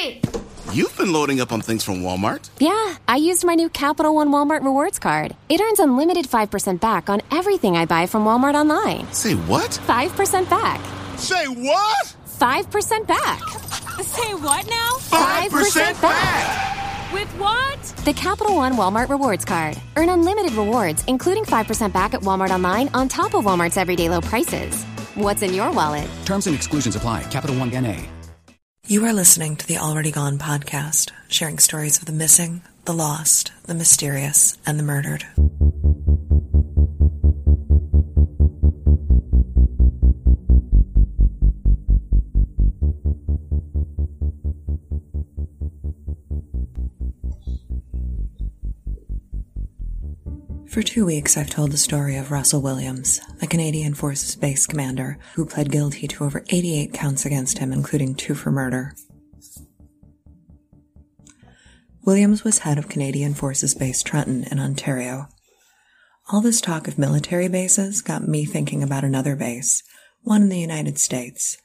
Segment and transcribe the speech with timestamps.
[0.00, 0.20] Hurry!
[0.72, 2.48] You've been loading up on things from Walmart.
[2.58, 5.34] Yeah, I used my new Capital One Walmart Rewards card.
[5.48, 9.12] It earns unlimited 5% back on everything I buy from Walmart online.
[9.12, 9.70] Say what?
[9.70, 10.80] 5% back.
[11.18, 12.14] Say what?
[12.38, 13.40] 5% back.
[14.02, 14.90] Say what now?
[15.10, 17.12] 5% back!
[17.12, 17.82] With what?
[18.04, 19.76] The Capital One Walmart Rewards card.
[19.96, 24.20] Earn unlimited rewards, including 5% back at Walmart online on top of Walmart's everyday low
[24.20, 24.84] prices.
[25.16, 26.08] What's in your wallet?
[26.24, 27.24] Terms and exclusions apply.
[27.24, 27.96] Capital One NA.
[28.90, 33.52] You are listening to the Already Gone podcast, sharing stories of the missing, the lost,
[33.66, 35.24] the mysterious, and the murdered.
[50.80, 55.18] For two weeks, I've told the story of Russell Williams, a Canadian Forces Base commander
[55.34, 58.94] who pled guilty to over 88 counts against him, including two for murder.
[62.06, 65.28] Williams was head of Canadian Forces Base Trenton in Ontario.
[66.32, 69.82] All this talk of military bases got me thinking about another base,
[70.22, 71.58] one in the United States.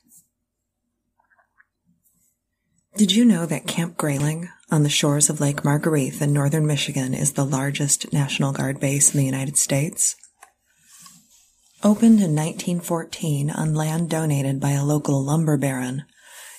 [2.98, 7.14] Did you know that Camp Grayling on the shores of Lake Margrethe in northern Michigan
[7.14, 10.16] is the largest National Guard base in the United States?
[11.84, 16.06] Opened in 1914 on land donated by a local lumber baron,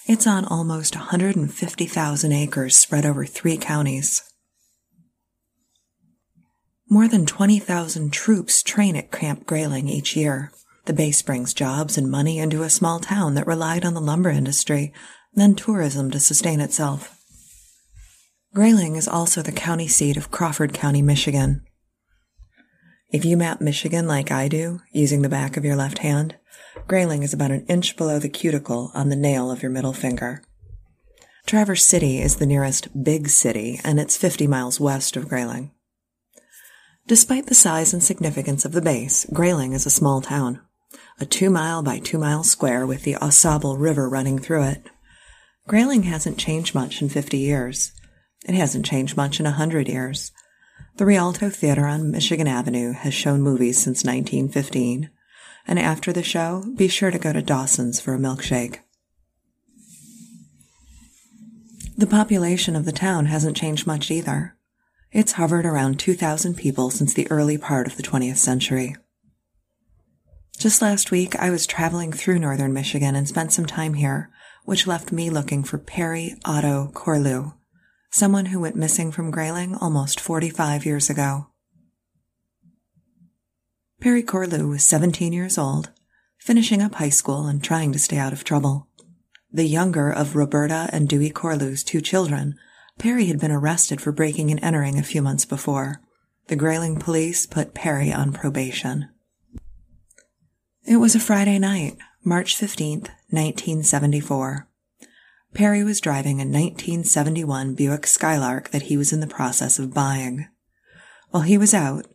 [0.06, 4.22] it's on almost 150,000 acres spread over three counties.
[6.90, 10.52] More than 20,000 troops train at Camp Grayling each year.
[10.84, 14.30] The base brings jobs and money into a small town that relied on the lumber
[14.30, 14.92] industry,
[15.36, 17.12] then tourism to sustain itself.
[18.54, 21.62] Grayling is also the county seat of Crawford County, Michigan.
[23.12, 26.36] If you map Michigan like I do, using the back of your left hand,
[26.88, 30.42] Grayling is about an inch below the cuticle on the nail of your middle finger.
[31.46, 35.70] Traverse City is the nearest big city, and it's 50 miles west of Grayling.
[37.06, 40.60] Despite the size and significance of the base, Grayling is a small town.
[41.20, 44.90] A two mile by two mile square with the AuSable River running through it.
[45.66, 47.92] Grayling hasn't changed much in 50 years.
[48.46, 50.30] It hasn't changed much in a hundred years.
[50.96, 55.10] The Rialto Theater on Michigan Avenue has shown movies since 1915.
[55.66, 58.78] And after the show, be sure to go to Dawson's for a milkshake.
[61.98, 64.56] The population of the town hasn't changed much either.
[65.10, 68.94] It's hovered around 2,000 people since the early part of the 20th century.
[70.58, 74.30] Just last week, I was traveling through northern Michigan and spent some time here,
[74.66, 77.54] which left me looking for Perry Otto Corlew,
[78.10, 81.46] someone who went missing from Grayling almost 45 years ago.
[84.00, 85.90] Perry Corlew was 17 years old,
[86.38, 88.88] finishing up high school and trying to stay out of trouble.
[89.52, 92.56] The younger of Roberta and Dewey Corlew's two children,
[92.98, 96.02] Perry had been arrested for breaking and entering a few months before.
[96.48, 99.08] The Grayling police put Perry on probation.
[100.84, 101.96] It was a Friday night,
[102.28, 104.68] March 15th, 1974.
[105.54, 110.48] Perry was driving a 1971 Buick Skylark that he was in the process of buying.
[111.30, 112.08] While he was out,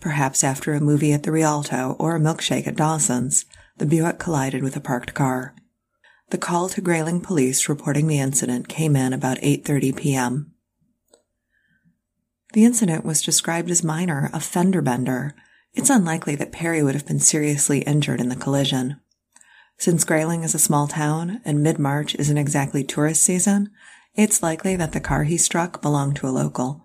[0.00, 3.44] perhaps after a movie at the Rialto or a milkshake at Dawson's,
[3.76, 5.54] the Buick collided with a parked car.
[6.30, 10.54] The call to Grayling police reporting the incident came in about 8:30 p.m.
[12.54, 15.34] The incident was described as minor, a fender bender.
[15.74, 19.02] It's unlikely that Perry would have been seriously injured in the collision.
[19.78, 23.70] Since Grayling is a small town and mid-March isn't exactly tourist season,
[24.14, 26.84] it's likely that the car he struck belonged to a local.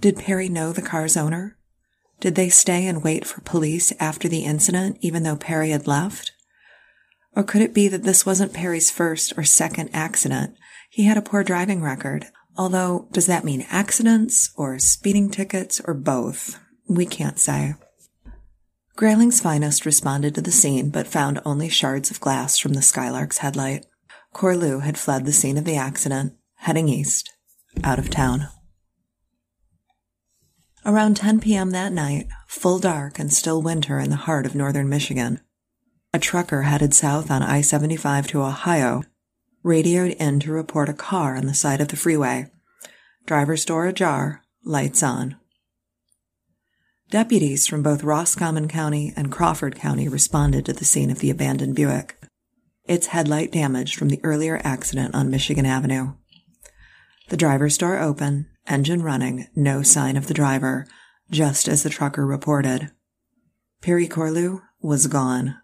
[0.00, 1.56] Did Perry know the car's owner?
[2.18, 6.32] Did they stay and wait for police after the incident even though Perry had left?
[7.36, 10.56] Or could it be that this wasn't Perry's first or second accident?
[10.90, 12.26] He had a poor driving record.
[12.56, 16.58] Although, does that mean accidents or speeding tickets or both?
[16.88, 17.74] We can't say.
[18.96, 23.38] Grayling's finest responded to the scene but found only shards of glass from the Skylark's
[23.38, 23.86] headlight.
[24.32, 27.32] Corlew had fled the scene of the accident, heading east,
[27.82, 28.48] out of town.
[30.86, 31.70] Around 10 p.m.
[31.70, 35.40] that night, full dark and still winter in the heart of northern Michigan,
[36.12, 39.02] a trucker headed south on I 75 to Ohio
[39.64, 42.46] radioed in to report a car on the side of the freeway.
[43.26, 45.36] Driver's door ajar, lights on.
[47.10, 51.76] Deputies from both Roscommon County and Crawford County responded to the scene of the abandoned
[51.76, 52.16] Buick.
[52.86, 56.14] Its headlight damaged from the earlier accident on Michigan Avenue.
[57.28, 60.86] The driver's door open, engine running, no sign of the driver,
[61.30, 62.90] just as the trucker reported.
[63.80, 65.56] Perry Corlew was gone.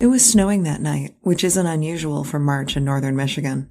[0.00, 3.70] It was snowing that night, which isn't unusual for March in northern Michigan.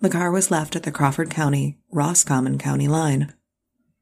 [0.00, 3.34] The car was left at the Crawford County, Roscommon County line.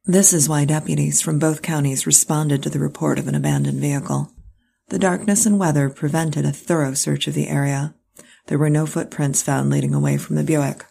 [0.06, 4.30] This is why deputies from both counties responded to the report of an abandoned vehicle.
[4.88, 7.94] The darkness and weather prevented a thorough search of the area.
[8.48, 10.84] There were no footprints found leading away from the Buick.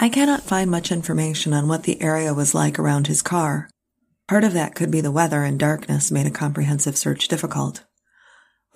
[0.00, 3.70] I cannot find much information on what the area was like around his car.
[4.26, 7.84] Part of that could be the weather and darkness made a comprehensive search difficult.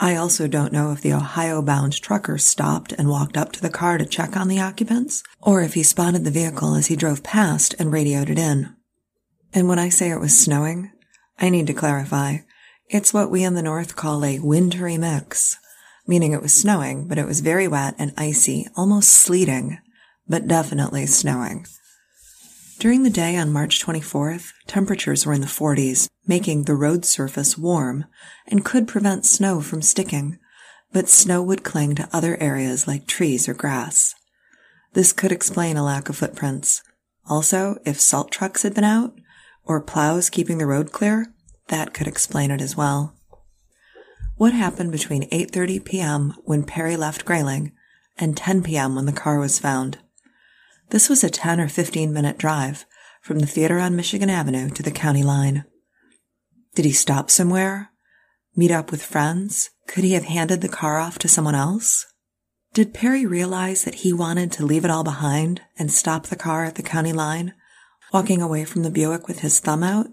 [0.03, 3.71] I also don't know if the Ohio bound trucker stopped and walked up to the
[3.71, 7.23] car to check on the occupants, or if he spotted the vehicle as he drove
[7.23, 8.75] past and radioed it in.
[9.55, 10.91] And when I say it was snowing,
[11.39, 12.39] I need to clarify.
[12.89, 15.57] It's what we in the North call a wintry mix,
[16.05, 19.79] meaning it was snowing, but it was very wet and icy, almost sleeting,
[20.27, 21.65] but definitely snowing.
[22.83, 27.57] During the day on March 24th, temperatures were in the 40s, making the road surface
[27.57, 28.07] warm
[28.45, 30.37] and could prevent snow from sticking,
[30.93, 34.17] but snow would cling to other areas like trees or grass.
[34.95, 36.83] This could explain a lack of footprints.
[37.29, 39.15] Also, if salt trucks had been out,
[39.65, 41.33] or plows keeping the road clear,
[41.69, 43.15] that could explain it as well.
[44.35, 46.35] What happened between 8:30 p.m.
[46.43, 47.71] when Perry left Grayling
[48.19, 48.97] and 10 p.m.
[48.97, 49.99] when the car was found?
[50.93, 52.85] This was a 10 or 15 minute drive
[53.23, 55.65] from the theater on Michigan Avenue to the county line.
[56.75, 57.89] Did he stop somewhere?
[58.55, 59.71] Meet up with friends?
[59.89, 62.05] Could he have handed the car off to someone else?
[62.75, 66.65] Did Perry realize that he wanted to leave it all behind and stop the car
[66.67, 67.55] at the county line,
[68.13, 70.09] walking away from the Buick with his thumb out?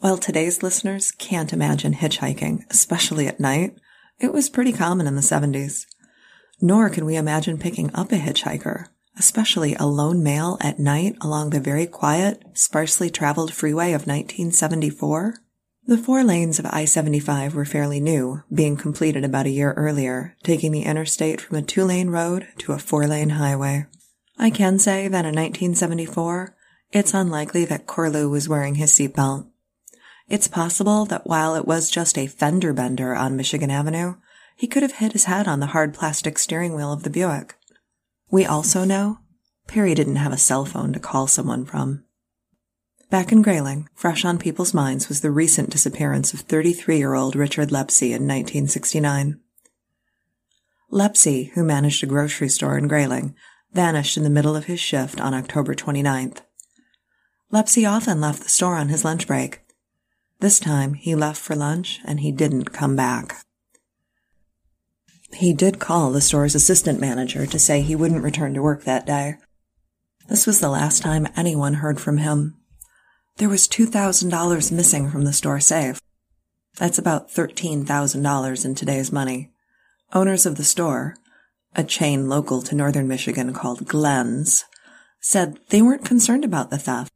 [0.00, 3.78] While today's listeners can't imagine hitchhiking, especially at night,
[4.20, 5.86] it was pretty common in the 70s.
[6.60, 11.50] Nor can we imagine picking up a hitchhiker especially a lone male at night along
[11.50, 15.34] the very quiet, sparsely traveled freeway of 1974?
[15.86, 20.70] The four lanes of I-75 were fairly new, being completed about a year earlier, taking
[20.70, 23.86] the interstate from a two-lane road to a four-lane highway.
[24.38, 26.54] I can say that in 1974,
[26.92, 29.46] it's unlikely that Corlew was wearing his seatbelt.
[30.28, 34.16] It's possible that while it was just a fender bender on Michigan Avenue,
[34.54, 37.54] he could have hit his head on the hard plastic steering wheel of the Buick.
[38.30, 39.18] We also know
[39.66, 42.04] Perry didn't have a cell phone to call someone from.
[43.10, 48.08] Back in Grayling, fresh on people's minds was the recent disappearance of 33-year-old Richard Lepsy
[48.08, 49.40] in 1969.
[50.90, 53.34] Lepsy, who managed a grocery store in Grayling,
[53.72, 56.40] vanished in the middle of his shift on October 29th.
[57.50, 59.60] Lepsy often left the store on his lunch break.
[60.40, 63.36] This time he left for lunch and he didn't come back.
[65.32, 69.06] He did call the store's assistant manager to say he wouldn't return to work that
[69.06, 69.36] day.
[70.28, 72.56] This was the last time anyone heard from him.
[73.36, 76.00] There was $2,000 missing from the store safe.
[76.76, 79.50] That's about $13,000 in today's money.
[80.12, 81.16] Owners of the store,
[81.74, 84.64] a chain local to northern Michigan called Glen's,
[85.20, 87.12] said they weren't concerned about the theft.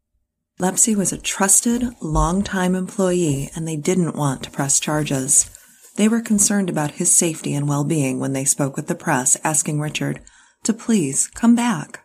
[0.59, 5.51] Lepsy was a trusted, long-time employee and they didn't want to press charges.
[5.97, 9.81] They were concerned about his safety and well-being when they spoke with the press asking
[9.81, 10.21] Richard
[10.65, 12.05] to please come back.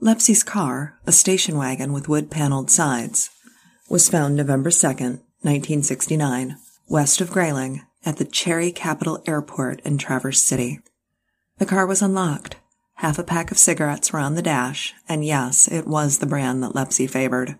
[0.00, 3.30] Lepsy's car, a station wagon with wood-paneled sides,
[3.88, 6.56] was found November 2nd, 1969,
[6.88, 10.80] west of Grayling at the Cherry Capital Airport in Traverse City.
[11.58, 12.56] The car was unlocked.
[12.96, 16.62] Half a pack of cigarettes were on the dash, and yes, it was the brand
[16.62, 17.56] that Lepsy favored.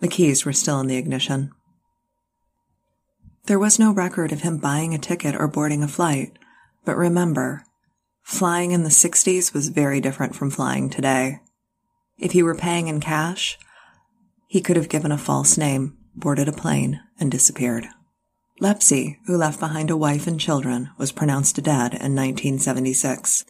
[0.00, 1.52] The keys were still in the ignition.
[3.46, 6.36] There was no record of him buying a ticket or boarding a flight,
[6.84, 7.62] but remember,
[8.24, 11.38] flying in the 60s was very different from flying today.
[12.18, 13.56] If he were paying in cash,
[14.48, 17.86] he could have given a false name, boarded a plane, and disappeared.
[18.58, 23.44] Lepsy, who left behind a wife and children, was pronounced dead in 1976.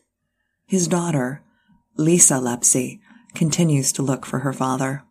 [0.66, 1.42] His daughter,
[1.96, 3.00] Lisa Lepsy,
[3.34, 5.04] continues to look for her father.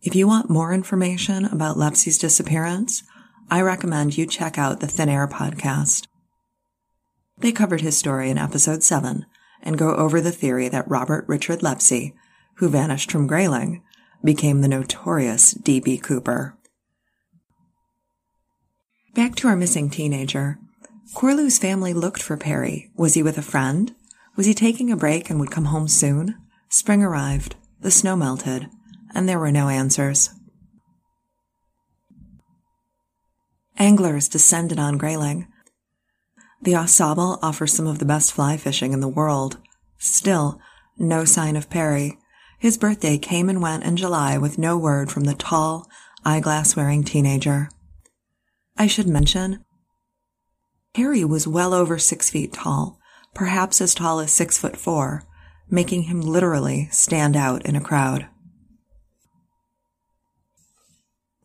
[0.00, 3.02] If you want more information about Lepsy's disappearance,
[3.48, 6.08] I recommend you check out the Thin Air podcast.
[7.38, 9.24] They covered his story in episode 7
[9.62, 12.12] and go over the theory that Robert Richard Lepsy,
[12.54, 13.82] who vanished from Grayling,
[14.24, 15.98] became the notorious D.B.
[15.98, 16.56] Cooper.
[19.14, 20.58] Back to our missing teenager.
[21.14, 22.90] Corlew's family looked for Perry.
[22.96, 23.94] Was he with a friend?
[24.34, 26.34] Was he taking a break and would come home soon?
[26.68, 28.66] Spring arrived, the snow melted,
[29.14, 30.30] and there were no answers.
[33.78, 35.48] Anglers descended on Grayling.
[36.62, 39.58] The Au offers some of the best fly fishing in the world.
[39.98, 40.60] Still,
[40.98, 42.18] no sign of Perry.
[42.58, 45.88] His birthday came and went in July with no word from the tall,
[46.24, 47.68] eyeglass wearing teenager.
[48.78, 49.64] I should mention,
[50.94, 52.98] Perry was well over six feet tall,
[53.34, 55.24] perhaps as tall as six foot four,
[55.68, 58.26] making him literally stand out in a crowd.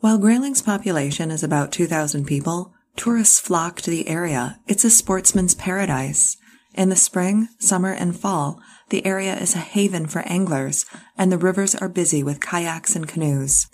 [0.01, 4.59] While Grayling's population is about 2,000 people, tourists flock to the area.
[4.67, 6.37] It's a sportsman's paradise.
[6.73, 10.87] In the spring, summer, and fall, the area is a haven for anglers,
[11.19, 13.67] and the rivers are busy with kayaks and canoes.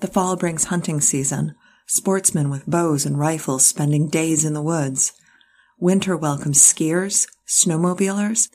[0.00, 1.54] The fall brings hunting season,
[1.86, 5.14] sportsmen with bows and rifles spending days in the woods.
[5.78, 8.50] Winter welcomes skiers, snowmobilers,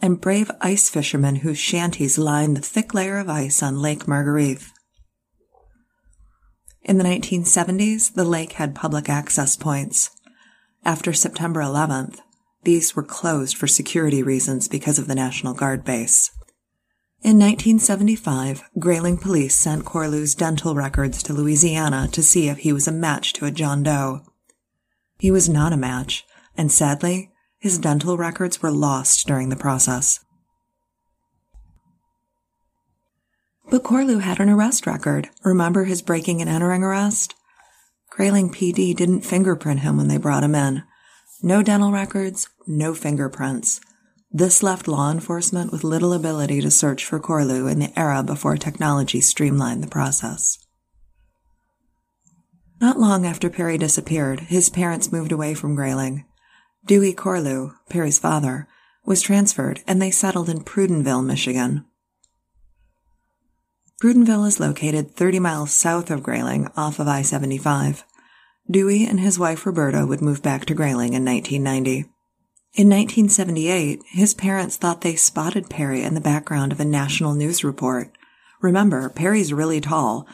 [0.00, 4.72] and brave ice fishermen whose shanties line the thick layer of ice on Lake Margrethe.
[6.84, 10.10] In the 1970s, the lake had public access points.
[10.84, 12.18] After September 11th,
[12.64, 16.30] these were closed for security reasons because of the National Guard base.
[17.22, 22.88] In 1975, Grayling police sent Corlew's dental records to Louisiana to see if he was
[22.88, 24.22] a match to a John Doe.
[25.20, 26.24] He was not a match,
[26.56, 30.18] and sadly, his dental records were lost during the process.
[33.72, 35.30] But Corlew had an arrest record.
[35.44, 37.34] Remember his breaking and entering arrest?
[38.10, 40.82] Grayling PD didn't fingerprint him when they brought him in.
[41.42, 43.80] No dental records, no fingerprints.
[44.30, 48.58] This left law enforcement with little ability to search for Corlew in the era before
[48.58, 50.58] technology streamlined the process.
[52.78, 56.26] Not long after Perry disappeared, his parents moved away from Grayling.
[56.84, 58.68] Dewey Corlew, Perry's father,
[59.06, 61.86] was transferred and they settled in Prudenville, Michigan.
[64.02, 68.02] Prudenville is located 30 miles south of Grayling off of I-75.
[68.68, 72.10] Dewey and his wife Roberta would move back to Grayling in 1990.
[72.74, 77.62] In 1978, his parents thought they spotted Perry in the background of a national news
[77.62, 78.10] report.
[78.60, 80.26] Remember, Perry's really tall,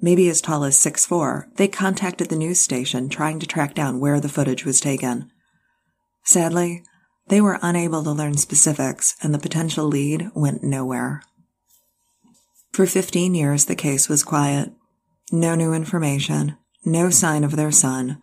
[0.00, 1.54] maybe as tall as 6'4".
[1.56, 5.30] They contacted the news station trying to track down where the footage was taken.
[6.24, 6.84] Sadly,
[7.28, 11.22] they were unable to learn specifics and the potential lead went nowhere.
[12.72, 14.72] For 15 years, the case was quiet.
[15.32, 18.20] No new information, no sign of their son,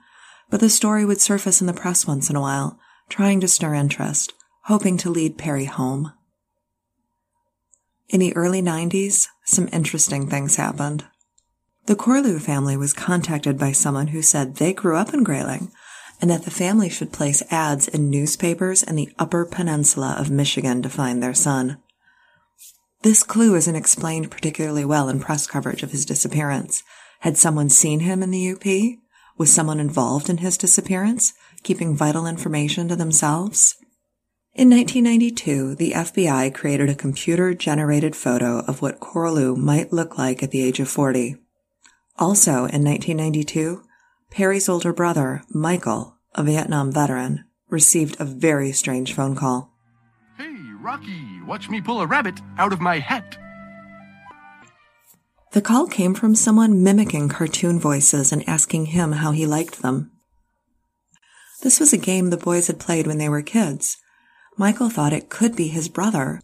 [0.50, 3.74] but the story would surface in the press once in a while, trying to stir
[3.74, 6.14] interest, hoping to lead Perry home.
[8.10, 11.06] In the early 90s, some interesting things happened.
[11.88, 15.72] The Corlew family was contacted by someone who said they grew up in Grayling
[16.22, 20.82] and that the family should place ads in newspapers in the Upper Peninsula of Michigan
[20.82, 21.78] to find their son.
[23.04, 26.84] This clue isn't explained particularly well in press coverage of his disappearance.
[27.20, 29.00] Had someone seen him in the UP?
[29.38, 33.76] Was someone involved in his disappearance, keeping vital information to themselves?
[34.56, 40.42] In 1992, the FBI created a computer generated photo of what Corlew might look like
[40.42, 41.36] at the age of 40.
[42.18, 43.84] Also in 1992,
[44.32, 49.77] Perry's older brother, Michael, a Vietnam veteran, received a very strange phone call.
[50.88, 53.38] Rocky, watch me pull a rabbit out of my hat.
[55.52, 60.14] The call came from someone mimicking cartoon voices and asking him how he liked them.
[61.62, 63.98] This was a game the boys had played when they were kids.
[64.56, 66.42] Michael thought it could be his brother.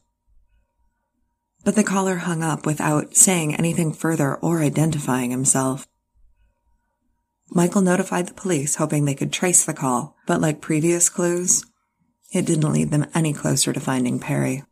[1.63, 5.87] But the caller hung up without saying anything further or identifying himself.
[7.49, 11.63] Michael notified the police hoping they could trace the call, but like previous clues,
[12.33, 14.63] it didn't lead them any closer to finding Perry.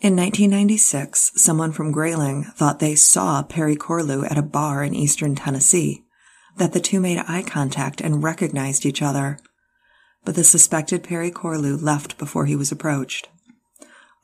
[0.00, 5.34] In 1996, someone from Grayling thought they saw Perry Corlew at a bar in eastern
[5.34, 6.04] Tennessee,
[6.58, 9.38] that the two made eye contact and recognized each other.
[10.22, 13.28] But the suspected Perry Corlew left before he was approached.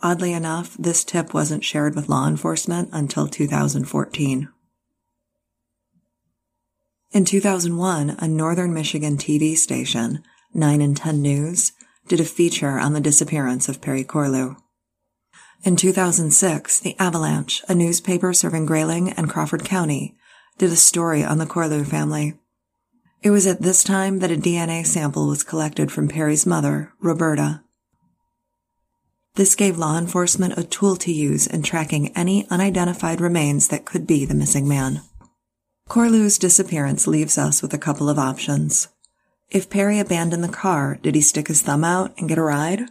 [0.03, 4.49] Oddly enough, this tip wasn't shared with law enforcement until 2014.
[7.13, 10.23] In 2001, a northern Michigan TV station,
[10.55, 11.73] 9 and 10 News,
[12.09, 14.57] did a feature on the disappearance of Perry Corlew.
[15.63, 20.17] In 2006, The Avalanche, a newspaper serving Grayling and Crawford County,
[20.59, 22.39] did a story on the Corlew family.
[23.23, 27.63] It was at this time that a DNA sample was collected from Perry's mother, Roberta.
[29.35, 34.07] This gave law enforcement a tool to use in tracking any unidentified remains that could
[34.07, 35.03] be the missing man.
[35.89, 38.89] Corlew's disappearance leaves us with a couple of options.
[39.51, 42.83] If Perry abandoned the car, did he stick his thumb out and get a ride?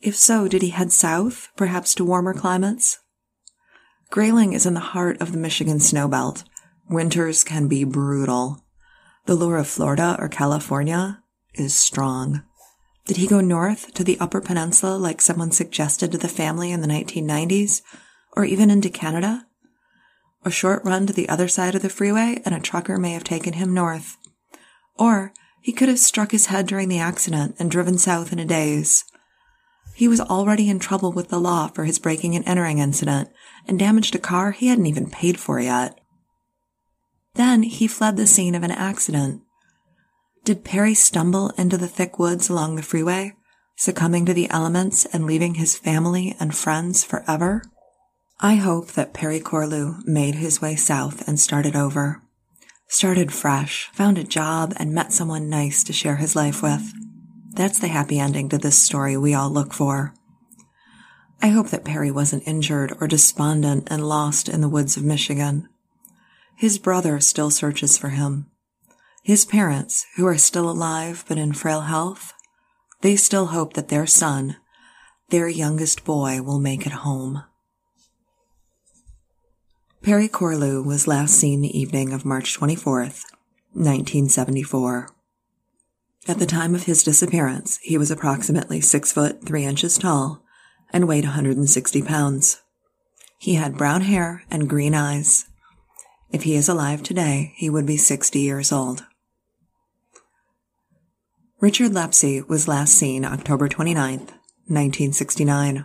[0.00, 2.98] If so, did he head south, perhaps to warmer climates?
[4.10, 6.42] Grayling is in the heart of the Michigan snowbelt.
[6.88, 8.64] Winters can be brutal.
[9.26, 11.22] The lure of Florida or California
[11.54, 12.42] is strong.
[13.06, 16.80] Did he go north to the Upper Peninsula like someone suggested to the family in
[16.80, 17.82] the 1990s?
[18.36, 19.46] Or even into Canada?
[20.44, 23.24] A short run to the other side of the freeway and a trucker may have
[23.24, 24.16] taken him north.
[24.96, 28.44] Or He could have struck his head during the accident and driven south in a
[28.44, 29.04] daze.
[29.94, 33.28] He was already in trouble with the law for his breaking and entering incident
[33.68, 36.00] and damaged a car he hadn't even paid for yet.
[37.34, 39.42] Then he fled the scene of an accident.
[40.44, 43.34] Did Perry stumble into the thick woods along the freeway,
[43.76, 47.62] succumbing to the elements and leaving his family and friends forever?
[48.40, 52.22] I hope that Perry Corlew made his way south and started over.
[52.92, 56.92] Started fresh, found a job, and met someone nice to share his life with.
[57.52, 60.12] That's the happy ending to this story we all look for.
[61.40, 65.68] I hope that Perry wasn't injured or despondent and lost in the woods of Michigan.
[66.56, 68.46] His brother still searches for him.
[69.22, 72.32] His parents, who are still alive but in frail health,
[73.02, 74.56] they still hope that their son,
[75.28, 77.44] their youngest boy, will make it home.
[80.02, 83.22] Perry Corlew was last seen the evening of March 24th,
[83.74, 85.10] 1974.
[86.26, 90.42] At the time of his disappearance, he was approximately six foot three inches tall
[90.90, 92.62] and weighed 160 pounds.
[93.38, 95.44] He had brown hair and green eyes.
[96.30, 99.04] If he is alive today, he would be 60 years old.
[101.60, 105.84] Richard Lepsy was last seen October 29, 1969.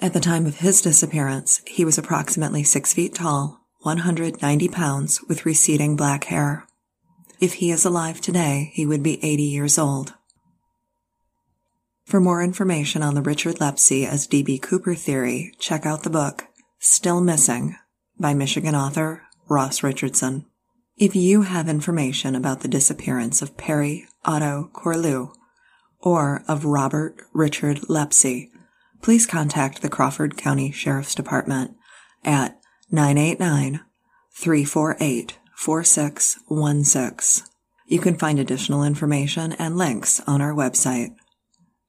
[0.00, 5.46] At the time of his disappearance, he was approximately six feet tall, 190 pounds, with
[5.46, 6.66] receding black hair.
[7.40, 10.14] If he is alive today, he would be 80 years old.
[12.04, 14.58] For more information on the Richard Lepsy as D.B.
[14.58, 16.44] Cooper theory, check out the book
[16.78, 17.76] Still Missing
[18.18, 20.44] by Michigan author Ross Richardson.
[20.96, 25.32] If you have information about the disappearance of Perry Otto Corlew
[26.00, 28.50] or of Robert Richard Lepsy,
[29.04, 31.76] please contact the Crawford County Sheriff's Department
[32.24, 32.58] at
[32.90, 33.80] 989
[34.32, 37.46] 348 4616.
[37.86, 41.14] You can find additional information and links on our website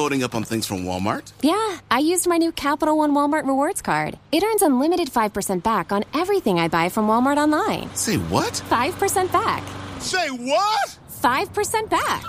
[0.05, 1.33] Loading up on things from Walmart.
[1.41, 4.19] Yeah, I used my new Capital One Walmart Rewards card.
[4.33, 7.89] It earns unlimited 5% back on everything I buy from Walmart online.
[7.95, 8.53] Say what?
[8.69, 9.63] 5% back.
[10.01, 10.99] Say what?
[11.23, 12.23] 5% back.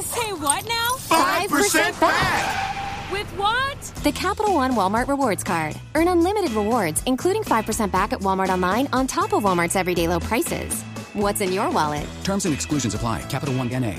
[0.00, 0.88] Say what now?
[1.10, 3.12] 5% back!
[3.12, 3.78] With what?
[4.02, 5.78] The Capital One Walmart Rewards card.
[5.94, 10.20] Earn unlimited rewards, including 5% back at Walmart online on top of Walmart's everyday low
[10.20, 10.82] prices.
[11.12, 12.06] What's in your wallet?
[12.24, 13.20] Terms and exclusions apply.
[13.28, 13.96] Capital One NA.